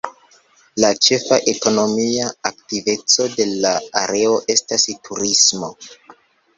La 0.83 0.89
ĉefa 1.07 1.37
ekonomia 1.53 2.31
aktiveco 2.53 3.29
de 3.37 3.49
la 3.53 3.77
areo 4.05 4.43
estas 4.59 4.91
turismo. 5.09 5.75